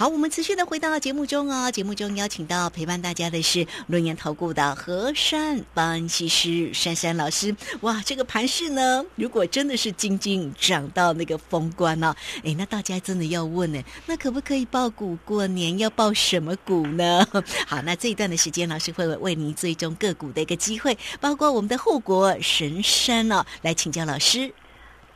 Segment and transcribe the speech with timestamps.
[0.00, 1.70] 好，我们持续的回到节目中哦。
[1.70, 7.54] 节目中邀请到陪伴大家的是论言投顾的和善分析师珊珊老师。
[7.82, 15.76] 哇，这个盘势呢，如果真的是静静涨到那个封关呢，哎，那大家真的要问呢，那可不可以报股过年？
[15.76, 17.22] 要报什么股呢？
[17.68, 24.50] 好，那这一段的时间，老师会为您追踪个股的一个机会，包括我们的护国神山哦，来请教老师。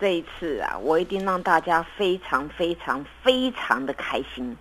[0.00, 4.56] 这一次啊，我一定让大家非常非常非常的开心，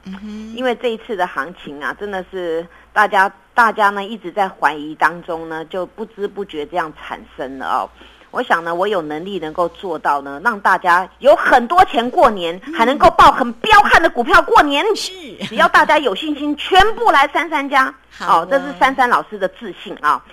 [0.55, 7.89] 因为这一次的行情啊，真的是大家大家呢一直在怀疑当中呢，就不知不觉这样产生了哦。
[8.31, 14.83] 我想呢，我有能力能够做到呢，让大家有很多钱过年，还能够报很彪悍的股票过年。
[14.95, 15.11] 是，
[15.45, 17.93] 只要大家有信心，全部来三三家。
[18.09, 20.23] 好，这是珊珊老师的自信啊。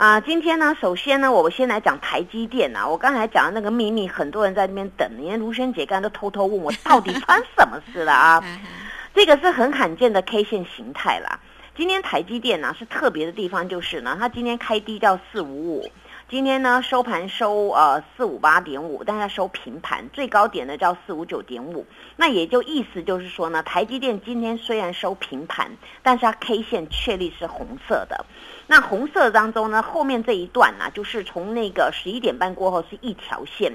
[0.00, 2.88] 啊，今天呢，首先呢，我们先来讲台积电啊。
[2.88, 8.42] 我刚才讲的那个秘密，很多人在那边等，连卢萱姐刚才都偷偷问我，到底发生什么事了啊？
[9.14, 11.38] 这个是很罕见的 K 线形态啦。
[11.76, 15.92] 今天台积电呢是特别的地方，就是呢，它今天开低叫四五五，
[16.30, 21.84] 今天呢收盘收呃四五八点五，但是它收平盘，最高点呢叫四五九点五。
[22.14, 25.72] 那也就意思就是说呢，台积电今天虽然收平盘，
[26.04, 28.24] 但是它 K 线确立是红色的。
[28.68, 33.72] 那红色当中呢，后面这一段呢，就是从那个十一点半过后是一条线，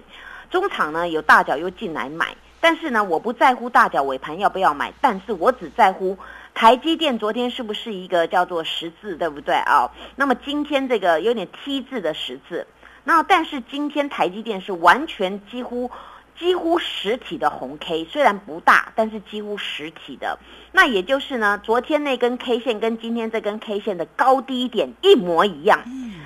[0.50, 6.18] 中场呢有大脚又进来买，但是呢，我不在乎大脚尾盘要不要买，但是我只在乎
[6.56, 9.92] 台积电昨天是不是一个叫做十字，对不对啊？
[10.16, 12.66] 那么今天这个有点 T 字的十字，
[13.04, 15.92] 那但是今天台积电是完全几乎。
[16.38, 20.38] 几乎实体的红 K 虽然不大，但是几乎实体的。
[20.74, 25.80] 那也就是呢，昨天那根 K 线跟今天这根 K 线的高低点一模一样。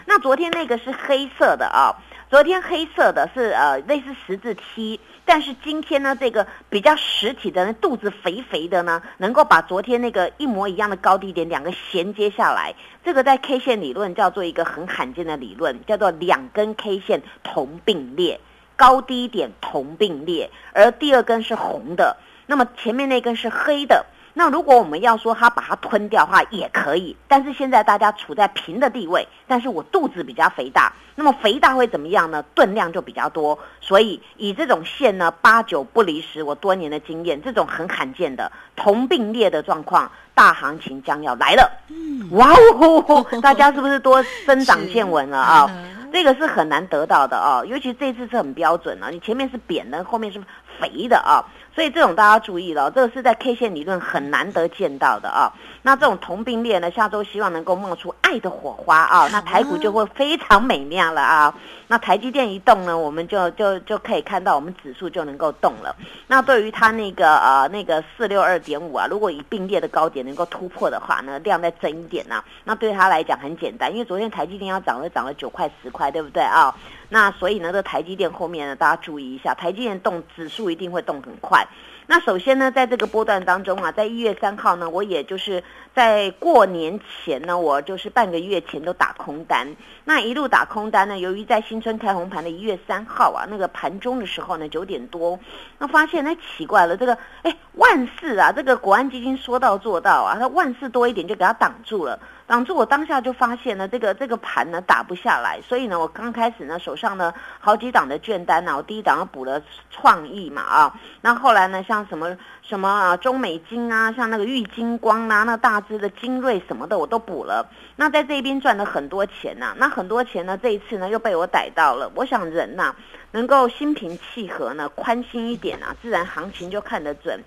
[0.07, 1.93] 那昨天那个是黑色的啊，
[2.29, 18.39] 昨天黑色的是呃类似十字 T，但是今天呢这个比较实体的肚子肥肥的呢，能够把昨天那个一模一样的高低点两个衔接下来，这个在 K 线理论叫做一个很罕见的理论，叫做两根 K 线同并列。
[18.75, 22.15] 高低点同并列，而第二根是红的，
[22.45, 24.05] 那么前面那根是黑的。
[24.39, 27.13] 那如果我们要说它把它吞掉的话，也可以。
[27.27, 32.41] 但是现在大家处在平的地位，但是我肚子比较肥大，那么肥大会怎么样呢？
[32.55, 33.59] 吨量就比较多。
[33.81, 36.41] 所以以这种线呢，八九不离十。
[36.41, 41.69] 我多年的经验，这种很罕见的同并列的状况，大行情将要来了。
[41.89, 45.69] 嗯，哇哦， 大家是不是多增长见闻了啊？
[46.13, 50.41] 这个是很难得到的啊，尤其这次是很标准了，你前面是扁的，后面是
[50.79, 51.43] 肥的啊，
[51.79, 55.53] 所以这种大家注意了，这个是在 K 线理论很难得见到的啊。
[55.81, 61.55] 那这种同并列呢，下周希望能够冒出爱的火花啊，那台股就会非常美妙了啊。
[61.87, 65.95] 那台积电一动呢，我们就就就可以看到我们指数就能够动了。
[66.27, 76.75] 那对于它那个呃那个四六二点五啊，如果以并列的高点能够突破的话呢，量再增一点呐，那对它来讲很简单，因为昨天台积电要涨了涨了九块十块，对不对啊？
[77.09, 81.67] 那所以呢，这台积电后面呢，大家注意一下，台积电动指数一定会动很快。
[82.05, 89.75] 那首先呢，在这个波段当中啊，在一月三号呢，我也就是在过年前呢，我就是半个月前都打空单。
[90.05, 95.39] 那一路打空单呢，由于在新春开红盘的一月三号啊，那个盘中的时候呢，九点多，
[95.77, 102.19] 那发现那奇怪了，这个哎万事啊，这个国安基金说到做到啊，它万事多一点就给它挡住了。
[102.49, 109.61] 挡住我当下就发现呢，这个这个盘呢打不下来，所以呢，我刚开始呢手上呢好几档的券单呢，我第一档补了
[109.91, 122.95] 创意嘛啊，那后来呢像什么什么啊中美金啊，像那个玉金光啊，那大只的精锐什么的我都补了，那在这边赚了很多钱呐，那很多钱呢这一次呢又被我逮到了，我想人呐
[123.29, 127.43] 能够心平气和呢，宽心一点啊，自然行情就看得准。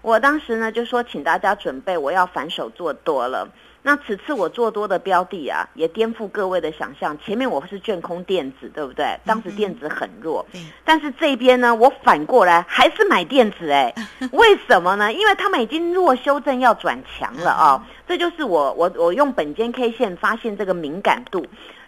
[0.00, 3.48] 我当时呢就说，请大家准备，我要反手做多了。
[3.86, 7.16] 那此次我做多的标的啊，也颠覆各位的想象。
[7.24, 9.16] 前面我是卷空电子，对不对？
[9.24, 10.44] 当时电子很弱，
[10.84, 13.94] 但是这边呢，我反过来还是买电子，哎，
[14.32, 15.12] 为什么呢？
[15.12, 21.46] 因为他们已经弱修正要转强了啊，这就是我我我用本间 K 线发现这个敏感度。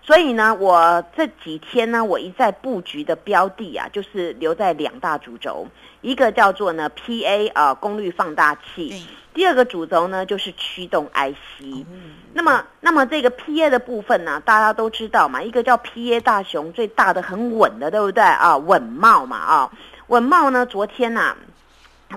[0.08, 5.66] 所以呢，我这几天呢，我一再布局的标的啊，就是留在两大主轴，
[6.00, 8.88] 一个叫做呢 PA 啊功率放大器，
[9.34, 11.84] 第二个主轴呢就是驱动 IC。
[12.32, 18.56] 那么，那么这个 PA 的部分呢，大家都知道嘛，一个叫 PA 大熊，最大的很稳的，对不对啊？
[18.56, 19.70] 稳茂嘛啊，
[20.06, 21.36] 稳茂呢，昨天呐，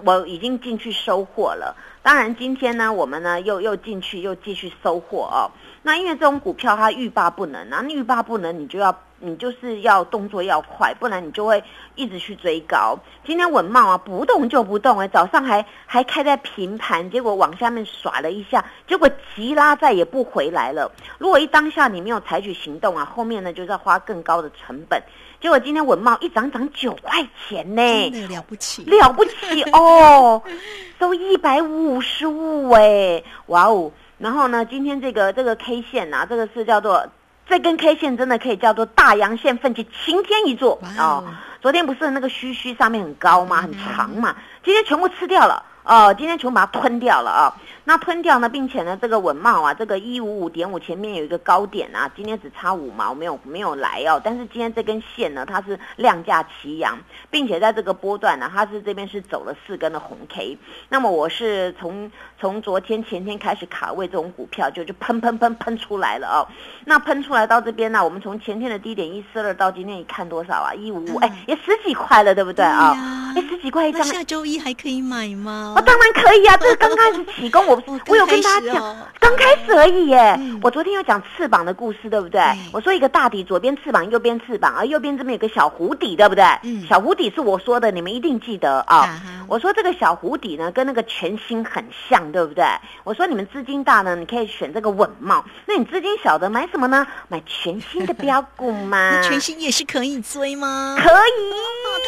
[0.06, 1.76] 我已经进去收获了。
[2.02, 5.52] 当然，今天呢，我们呢又又进去又继续收获哦。
[5.84, 11.64] 那因为这种股票它欲罢不能啊，欲罢不能，你就要你就是要动作要快，不然你就会
[11.96, 12.98] 一直去追高。
[13.26, 20.92] 今天稳茂啊，不动就不动哎，早上还还开在平盘，结果往下面耍了一下，结果急拉再也不回来了。
[21.18, 25.02] 如果一当下你没有采取行动啊，后面呢就是要花更高的成本。
[25.40, 27.82] 结果今天文茂一涨涨九块钱呢，
[28.12, 30.40] 真的了不起，了不起哦，
[31.00, 33.92] 都一百五十五哎，哇哦！
[34.22, 37.08] 然后呢，今天这个这个 K 线呐，这个是叫做
[37.48, 41.24] 这根 K 线真的可以叫做大阳线奋起晴天一座哦。
[41.60, 43.62] 昨天不是那个须须上面很高吗？
[43.62, 45.64] 很长嘛，今天全部吃掉了。
[45.84, 47.56] 哦，今天全部把它吞掉了啊！
[47.84, 54.22] 那吞掉呢，并且呢，这个稳茂啊，这个一五五点五前面有一个高点啊，今天只差五毛，没有没有来哦。
[54.24, 56.98] 但是今天这根线呢，它是量价齐扬，
[57.30, 60.58] 并且在这个波段呢，它是这边是走了四根的红 K。
[60.90, 66.48] 那么我是从从昨天前天开始卡位这种股票，就就喷喷喷喷出来了哦。
[66.86, 70.74] 那喷出来到这边呢，我们从前天的低点一四二到今天一看多少啊？
[70.76, 72.96] 一五五，哎，也十几块了，对不对啊？
[73.36, 74.04] 哎，十几块一张。
[74.04, 75.74] 下周一还可以买吗？
[75.76, 76.56] 哦，当然可以啊！
[76.58, 80.40] 这是刚开始起功，我我有跟大家讲，刚开始而已耶。
[80.62, 82.42] 我昨天有讲翅膀的故事，对不对？
[82.74, 86.44] 我说一个大底，左边翅膀，右边翅膀，而右边这边有个小湖底，对不对？
[86.88, 89.22] 小湖底是我说的，你们一定记得啊。
[89.48, 92.66] 我说这个小湖底呢，跟那个全新很像，对不对？
[93.04, 95.44] 我说你们资金大呢，你可以选这个稳茂。
[95.66, 97.06] 那你资金小的买什么呢？
[97.28, 99.22] 买全新的标股吗？
[99.24, 100.96] 全新也是可以追吗？
[100.98, 101.10] 可以，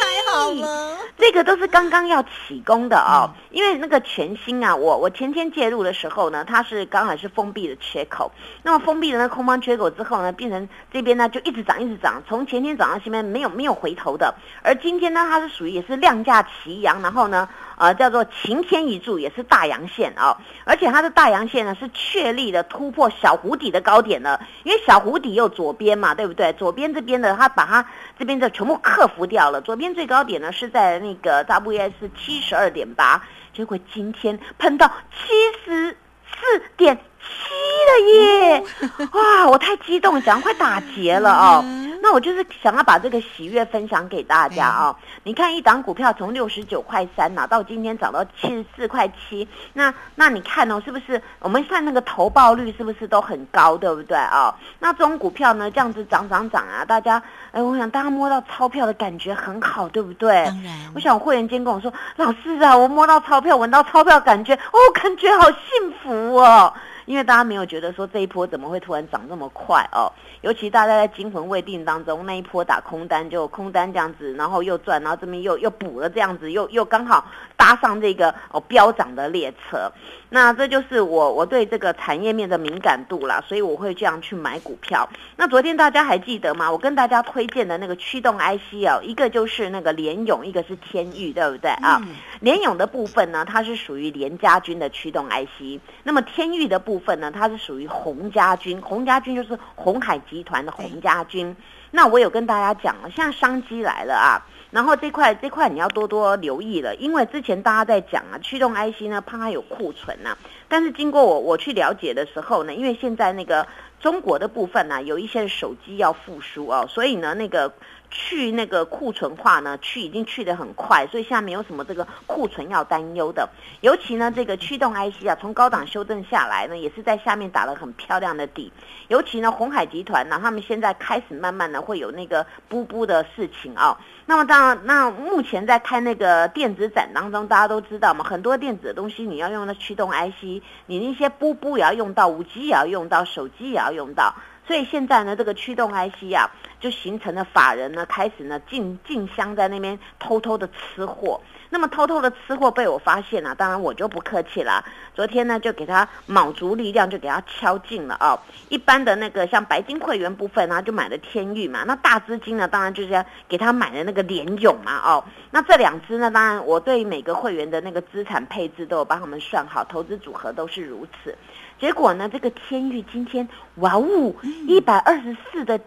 [0.04, 0.98] 太好吗。
[1.18, 8.32] 这个都是刚刚要起功的哦，因为那个全新啊，我我前天介入的时候呢，它是刚好是封闭的缺口，
[8.64, 17.48] 那么封闭的那空方缺口之后呢，变成这边呢就一直涨一直涨，从前天涨到现在没有没有回头的，而今天呢它是属于也是量价齐扬，然后呢。
[17.84, 26.54] 呃，叫做晴天一柱，也是大阳线啊，而且它的大阳线呢是确立的突破小湖底的高点了，因为小湖底有左边嘛，对不对？
[26.54, 27.86] 左边这边的它把它
[28.18, 33.22] 这边的全部克服掉了，左边最高点呢是在那个 WS 七十二点八，
[33.54, 35.34] 结果今天喷到七
[35.66, 35.98] 十
[36.32, 37.52] 四点七
[37.90, 38.64] 了耶！
[39.12, 41.66] 哇，我太激动，讲快打结了哦。
[42.04, 44.96] 那我就是想要把这个喜悦分享给大家啊！
[45.24, 54.54] 你看一档股票从六十九块三拿到今天涨到七十四块七，那那你看哦，是不是我们算那个投报率是不是都很高，对不对啊？
[54.80, 57.24] 那这种股票呢，这样子涨涨涨啊，大家
[57.54, 60.44] 哎，我想大家摸到钞票的感觉很好，对不对？
[60.44, 66.74] 当然，我想会员间跟我说，老师啊，我摸到钞票，闻到钞票，感觉哦，感觉好幸福哦。
[67.06, 70.12] 因为大家没有觉得说这一波怎么会突然涨这么快哦，
[70.42, 77.26] 尤其大家在惊魂未定当中，那一波打空单就空单这样子，然后又赚，然后这边又又补了这样子，又又刚好
[77.58, 79.92] 搭上这个哦飙涨的列车。
[80.34, 85.08] 那这就是我我对这个产业面的敏感度啦，所以我会这样去买股票。
[85.38, 86.72] 那昨天大家还记得吗？
[86.72, 92.02] 我跟大家推荐的那个驱动 IC 哦，一个就是那个联勇，一个是天域，对不对啊？
[92.40, 95.80] 联勇的部分呢，它是属于联家军的驱动 IC。
[96.02, 101.56] 那么天域的部分呢，它是属于洪家军，洪家军就是红海集团的洪家军。
[101.92, 104.42] 那我有跟大家讲了，现在商机来了啊。
[104.74, 110.36] 然后这块这块你要多多留意了，因为之前大家在讲啊，驱动 IC 呢怕它有库存呐，
[110.68, 113.66] 但是经过我我去了解的时候呢，因为现在那个
[114.02, 117.72] 中国的部分呢，有一些手机要复苏哦，所以呢那个。
[118.16, 123.50] 去那个库存化呢，去已经去的很快，所以现在没有什么这个库存要担忧的。
[123.82, 128.72] 尤其呢，这个驱动 IC 啊，从高档修正下来呢，也是在下面打了很漂亮的底。
[129.08, 133.98] 尤其呢，红海集团呢，他们现在开始慢慢的会有那个布布的事情啊。
[134.28, 144.36] 那么当然，那目前在开那个电子展当中，大家都知道嘛，很多电子的东西你要用到驱动 IC，你那些布布也要用到，五 G 也要用到，手机也要用到。
[144.66, 151.42] 所以现在呢，这个驱动 IC 啊，就形成了法人呢，开始呢进进香在那边偷偷的吃货。
[151.70, 154.84] 那么偷偷的吃货被我发现了，当然我就不客气啦。
[155.16, 158.40] 昨天呢，就给他卯足力量，就给他敲进了哦。
[158.70, 161.84] 一般的那个像白金会员部分呢，就买了天域嘛。
[161.88, 165.24] 那大资金呢，当然就是要给他买的那个联勇嘛哦。
[165.50, 171.36] 那这两只呢，当然我对每个会员的那个资产配置都有帮他们算好，投资组合都是如此。
[171.84, 174.34] 结果呢，这个天域今天哇呜，
[174.70, 175.78] 一百二十四的。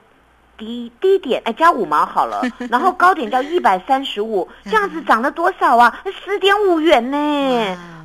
[0.58, 6.00] 低低点哎，加五毛好了， 然后高点叫一百三十五，这样子涨了多少啊？
[6.24, 7.18] 十点五元呢，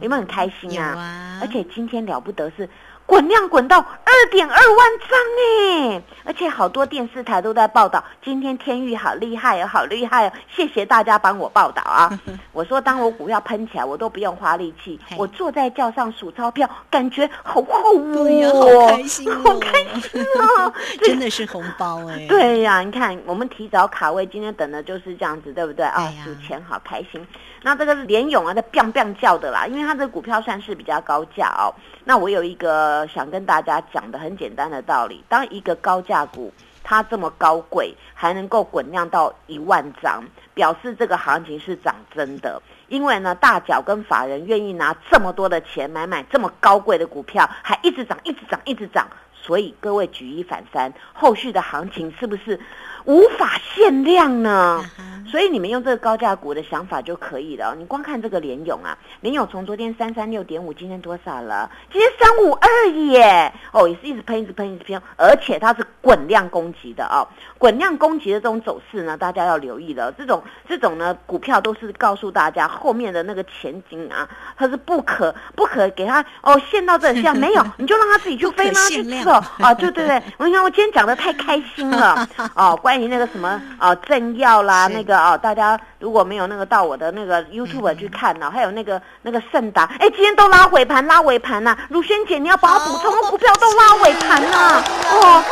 [0.01, 1.39] 有没有很开心啊？
[1.41, 2.67] 而且今天了不得是
[3.11, 5.19] 滚量滚到二点二万张
[5.91, 10.31] 哎，而且好多电视台都在报道，今天天域好厉害哦，好厉害哦！
[10.55, 12.17] 谢谢大家帮我报道啊！
[12.53, 22.25] 我说，当我股票喷起来，我都不用花力气，我坐在轿上数钞票，感觉好厚哦，好开心，好开心哦， 真的是红包哎！
[22.29, 26.09] 对呀，你看，我们提早卡位，今天等的就是这样子，对不对啊？
[26.23, 27.27] 数钱好开心。
[27.63, 31.69] 那这个是联勇啊，在 biang biang 叫的啦，因为它这个股票算是比较高价哦。
[32.03, 36.51] 那我有一个想跟大家讲的很简单的道理：当一个高价股
[36.83, 40.23] 它这么高贵，还能够滚量到一万张，
[40.55, 42.59] 表示这个行情是涨真的。
[42.87, 49.07] 因为呢，大脚跟法人愿意拿这么多的钱买买这么高贵的股票，还一直涨，一直涨，一直涨。
[49.33, 52.59] 所以各位举一反三，后续的行情是不是
[53.05, 54.83] 无法限量呢？
[55.31, 57.73] 所以你们用这个高价股的想法就可以了。
[57.77, 61.71] 你光看这个联勇啊，联勇从昨天三三六点五，今天多少了？
[61.89, 63.53] 今天三五二耶！
[63.71, 67.25] 哦，也是一直喷，一直喷，一直喷，而且它是滚量攻击的哦。
[67.57, 70.11] 滚量攻击的这种走势呢，大家要留意了。
[70.17, 78.79] 这种这种呢，股票都是告诉大家后面的那个前景啊，它是不可不可给它哦限到这样 没有，你就让它自己去飞吗？
[78.89, 79.73] 去测啊？
[79.75, 85.20] 对对对，我你看我今天讲的太开心了哦，关于那个什么啊政要啦那个。
[85.21, 91.77] 哦，大家如果没有那个到我的那个 YouTube 去看呢，还有那个那个盛达，哎，今天都拉尾盘，拉尾盘呐！
[91.89, 95.43] 如萱姐，你要把我补充，股票都拉尾盘呐，哦，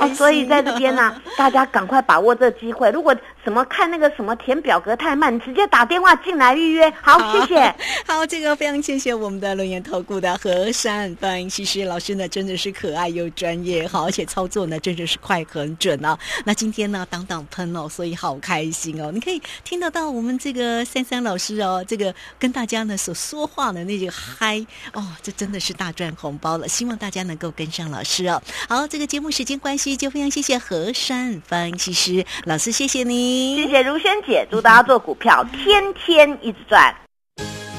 [0.00, 2.90] 哦，所以在这边呢，大家赶快把握这机会。
[2.90, 3.14] 如果
[3.44, 6.92] 什么看那个什么填表格太慢，你直接打电话进来预约。
[7.00, 7.74] 好，谢谢。
[8.06, 16.18] 好，这个非常谢谢我们的龙岩投顾的和善分析师老师呢，真的是可爱又专业，好，而且操作呢真的是快很准啊。
[16.44, 19.10] 那今天呢，当当喷哦，所以好开心哦。
[19.12, 26.66] 你可以听得到我们这个三三老师哦，这个跟大家呢所说话的那个嗨哦，这真的是大赚红包了。
[26.68, 28.42] 希望大家能够跟上老师哦。
[28.68, 33.56] 好，这个节目时间关系，就非常谢谢何山分析师老师，谢谢你。
[33.62, 36.94] 谢谢如萱姐，祝大家做股票天天一直赚。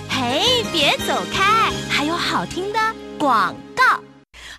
[0.07, 2.79] 嘿，别走开，还有好听的
[3.17, 3.68] 广告。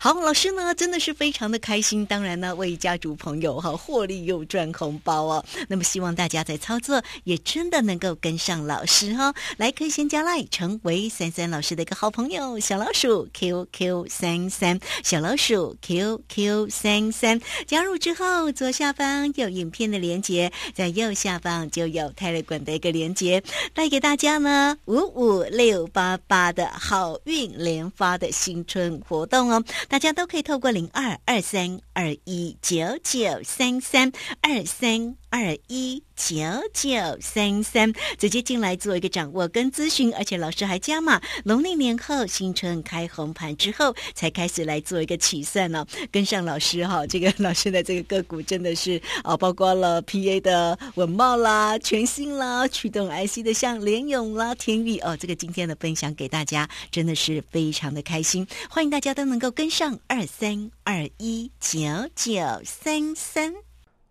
[0.03, 5.45] 好，老师呢真的是非常的开心，当然呢为家族朋友哈获利又赚红包哦。
[5.69, 23.43] 那么希望大家在操作也真的能够跟上老师哈，来可以先加赖成为三三老师的一个好朋友，小老鼠 QQ 三三，小老鼠 QQ 三三，加入之后左下方有影片的连接，在右下方就有泰勒管的一个连接，
[23.75, 29.63] 带给大家呢五五六八八的好运连发的新春活动哦。
[29.91, 36.37] 大家都可以透过零二二三二一九九三三二三二一九
[36.73, 36.89] 九
[37.21, 45.85] 三三直接进来做一个掌握跟咨询，而且老师还加码，农历年后新春开红盘之后才开始来做一个起算呢。
[46.13, 59.81] 跟上老师哈，这个老师的这个个股真的是啊，包括了 PA 的稳茂啦、全新啦、驱动 IC 的像联勇啦、天域哦，这个今天的分享给大家真的是非常的开心，欢迎大家都能够跟上。
[59.81, 61.81] 上二三二一九
[62.15, 62.33] 九
[62.67, 63.70] 三三。